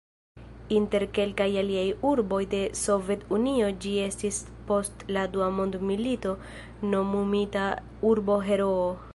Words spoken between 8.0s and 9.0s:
"Urbo-Heroo".